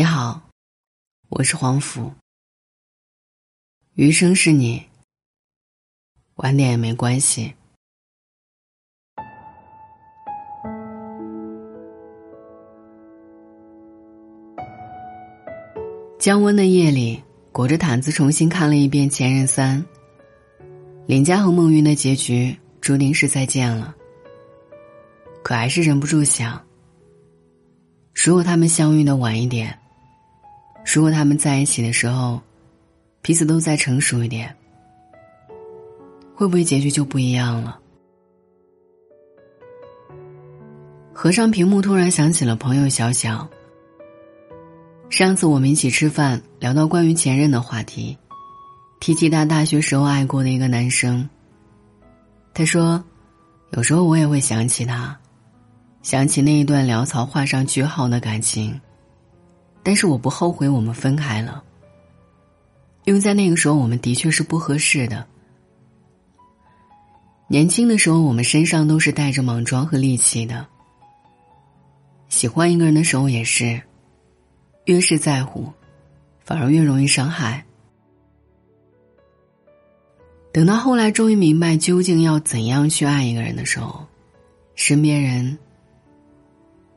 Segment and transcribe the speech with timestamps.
[0.00, 0.40] 你好，
[1.28, 2.10] 我是黄甫。
[3.96, 4.82] 余生是你，
[6.36, 7.52] 晚点也没关系。
[16.18, 17.22] 降温的夜里，
[17.52, 19.84] 裹着毯子重新看了一遍《前任三》。
[21.06, 23.94] 林佳和孟云的结局注定是再见了，
[25.42, 26.58] 可还是忍不住想：
[28.14, 29.78] 如果他们相遇的晚一点，
[30.84, 32.40] 如果他们在一起的时候，
[33.22, 34.54] 彼此都再成熟一点，
[36.34, 37.78] 会不会结局就不一样了？
[41.12, 43.48] 合上屏幕，突然想起了朋友小小。
[45.10, 48.16] 上次我们一起吃饭，聊到关于前任的话题。
[49.00, 51.28] 提起他大学时候爱过的一个男生，
[52.52, 53.02] 他说
[53.72, 55.18] ：“有时候我也会想起他，
[56.02, 58.80] 想起那一段潦草画上句号的感情，
[59.82, 61.62] 但是我不后悔我们分开了，
[63.04, 65.26] 因为在那个时候我们的确是不合适的。
[67.48, 70.66] 年轻的时候，我们身上都是带着莽撞和戾气的，
[72.28, 73.80] 喜欢一个人的时候也是，
[74.84, 75.72] 越是在乎，
[76.44, 77.64] 反而越容易伤害。”
[80.52, 84.04] 等到后来，终于明白究竟要怎样去爱一个人的时候，
[84.74, 85.58] 身边人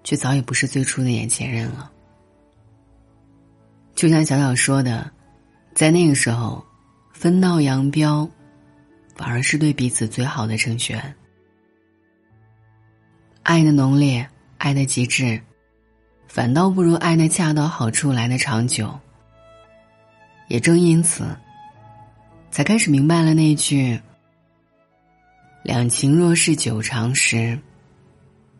[0.03, 1.91] 却早已不是最初的眼前人了。
[4.03, 5.09] 就像小小说的，
[5.73, 6.61] 在那个时候，
[7.13, 8.29] 分道扬镳，
[9.15, 11.15] 反而是对彼此最好的成全。
[13.43, 15.39] 爱的浓烈，爱的极致，
[16.27, 18.93] 反倒不如爱的恰到好处来的长久。
[20.49, 21.25] 也正因此。
[22.51, 23.97] 才开始明白了那句
[25.63, 27.57] “两情若是久长时，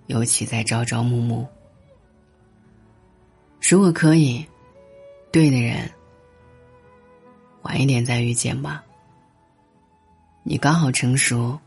[0.08, 1.46] 尤其在朝朝暮暮。”
[3.60, 4.48] 如果可以，
[5.34, 5.90] 对的人，
[7.64, 8.84] 晚一点再遇见吧。
[10.44, 11.60] 你刚好成熟，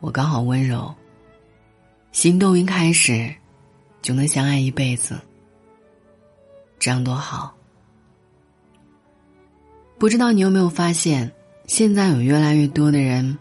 [0.00, 0.94] 我刚好温柔，
[2.12, 3.30] 心动一开始，
[4.00, 5.20] 就能相爱一辈子，
[6.78, 7.54] 这样多好。
[9.98, 11.30] 不知道你有没有发现？
[11.66, 13.38] 现在有越来越多的人，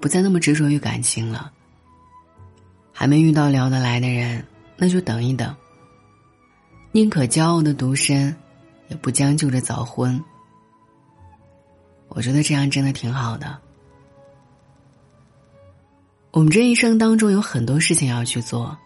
[0.00, 1.52] 不再那么执着于感情了。
[2.92, 4.44] 还没遇到聊得来的人，
[4.76, 5.54] 那就等一等。
[6.90, 8.34] 宁可骄傲的独身，
[8.88, 10.22] 也不将就着早婚。
[12.08, 13.58] 我觉得这样真的挺好的。
[16.30, 18.76] 我们这一生当中有很多事情要去做，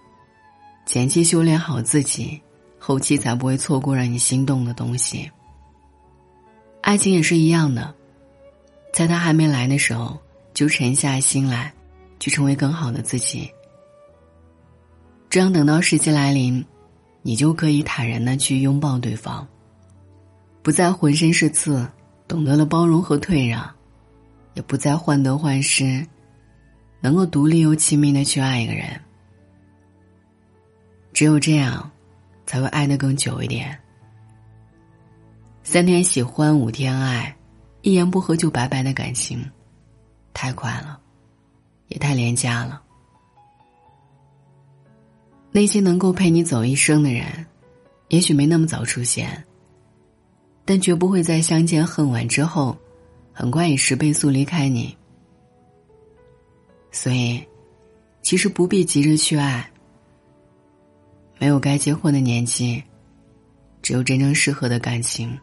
[0.86, 2.40] 前期修炼好自己，
[2.78, 5.30] 后期才不会错过让你心动的东西。
[6.82, 7.94] 爱情也是一样的。
[8.92, 10.18] 在他还没来的时候，
[10.54, 11.72] 就沉下心来，
[12.18, 13.50] 去成为更好的自己。
[15.30, 16.64] 这样等到时机来临，
[17.22, 19.46] 你就可以坦然的去拥抱对方，
[20.62, 21.88] 不再浑身是刺，
[22.26, 23.68] 懂得了包容和退让，
[24.54, 26.06] 也不再患得患失，
[27.00, 29.00] 能够独立又亲密的去爱一个人。
[31.12, 31.90] 只有这样，
[32.46, 33.78] 才会爱得更久一点。
[35.62, 37.34] 三天喜欢，五天爱。
[37.82, 39.42] 一言不合就拜拜的感情，
[40.34, 41.00] 太快了，
[41.86, 42.82] 也太廉价了。
[45.52, 47.46] 那些能够陪你走一生的人，
[48.08, 49.44] 也许没那么早出现，
[50.68, 52.76] 但绝不会在相见恨晚之后，
[53.32, 54.94] 很快以十倍速离开你。
[56.92, 57.42] 所以，
[58.20, 59.66] 其实不必急着去爱。
[61.38, 62.84] 没有该结婚的年纪，
[63.80, 65.38] 只有真正适合的感情。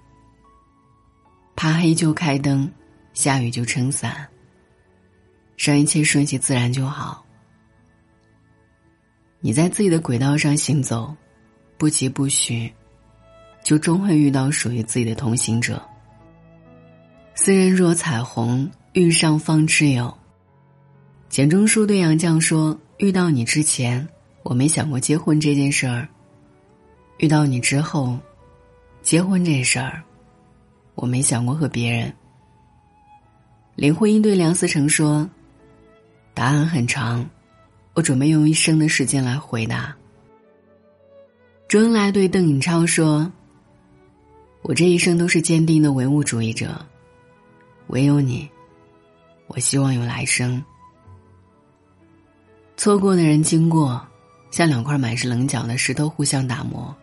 [1.56, 2.72] 怕黑就开灯，
[3.16, 4.28] 下雨就撑伞。
[5.58, 7.26] 让一切顺其自然就好。
[9.40, 11.16] 你在自己的轨道上行走，
[11.80, 12.72] 不疾不徐，
[13.66, 15.82] 就终会遇到属于自己的同行者。
[17.34, 20.16] 斯人若彩虹，遇上方知有。
[21.32, 24.08] 钱钟书对杨绛说：“遇到你之前，
[24.44, 26.08] 我没想过结婚这件事儿；
[27.18, 28.20] 遇到你之后，
[29.02, 30.04] 结婚这事儿。”
[30.94, 32.14] 我没想过和别人。
[33.76, 35.28] 林徽因对梁思成说
[36.36, 37.28] ：“答案很长，
[37.96, 39.94] 我准备用一生的时间来回答。”
[41.68, 43.30] 周恩来对邓颖超说
[44.68, 46.84] ：“我这一生都是坚定的唯物主义者，
[47.88, 48.50] 唯有你，
[49.46, 50.64] 我希望有来生。”
[52.76, 54.04] 错过的人经过，
[54.50, 56.94] 像两块满是棱角的石头互相打磨，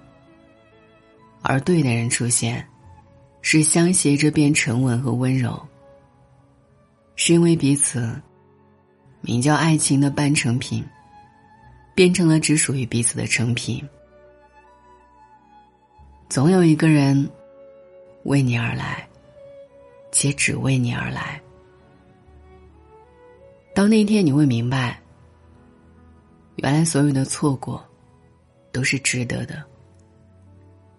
[1.41, 2.67] 而对的人出现。
[3.45, 5.61] 是相携着变沉稳和温柔，
[7.17, 8.21] 是因为彼此
[9.21, 10.85] 名叫爱情的半成品，
[11.93, 13.85] 变成了只属于彼此的成品。
[16.29, 17.29] 总有一个人
[18.25, 19.09] 为你而来，
[20.13, 21.41] 且只为你而来。
[23.75, 25.01] 到那一天，你会明白，
[26.57, 27.85] 原来所有的错过
[28.71, 29.63] 都是值得的。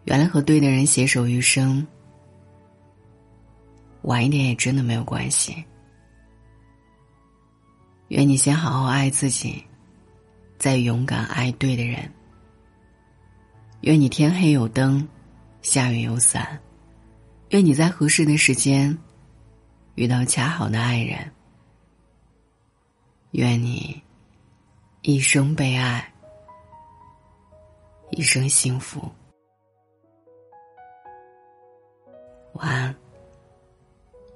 [0.06, 1.86] 原来和对的人携手余生，
[4.02, 5.64] 晚一点也真的没有关系。
[8.10, 9.64] 愿你先好好爱自己，
[10.58, 12.12] 再勇敢爱对的人。
[13.81, 15.08] 愿你天黑有灯。
[15.62, 16.60] 下雨有伞，
[17.54, 18.98] 愿你在合适的时间
[19.94, 21.32] 遇到恰好的爱人。
[23.34, 24.02] 愿你
[25.04, 26.12] 一生被爱，
[28.10, 29.08] 一生幸福。
[32.54, 32.96] 晚安，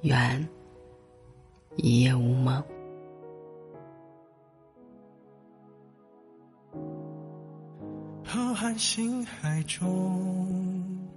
[0.01, 0.47] 愿
[1.75, 2.63] 一夜无梦。
[8.23, 11.16] 浩瀚星海中。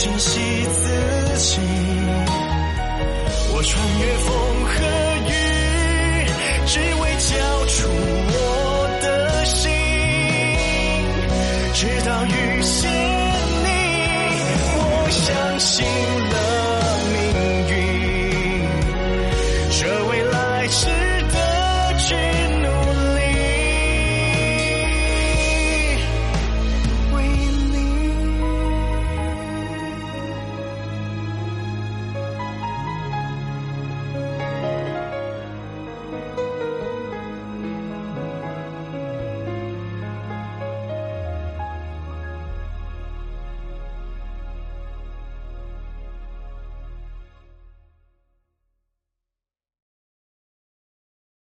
[0.00, 0.88] 珍惜自
[1.36, 1.60] 己，
[3.52, 4.32] 我穿越风
[4.64, 4.72] 和
[5.28, 5.30] 雨，
[6.64, 7.76] 只为交出
[8.32, 8.34] 我
[9.02, 9.60] 的心。
[11.74, 12.28] 直到遇
[12.62, 12.90] 见
[13.62, 13.68] 你，
[14.78, 14.80] 我
[15.10, 15.20] 相
[15.60, 16.39] 信了。